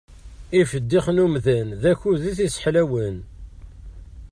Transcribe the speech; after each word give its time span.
Ifeddix 0.59 1.05
n 1.15 1.21
umdan 1.25 1.69
d 1.81 1.83
akud 1.91 2.21
i 2.29 2.31
t-sseḥlawen. 2.37 3.17